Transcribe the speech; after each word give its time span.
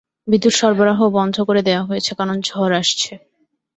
বিদ্যুৎ 0.27 0.53
সরবরাহ 0.53 0.99
বন্ধ 1.17 1.35
করে 1.47 1.61
দেয়া 1.67 1.83
হয়েছে 1.83 2.11
কারণ 2.19 2.35
ঝড় 2.41 2.73
আসছে। 2.81 3.11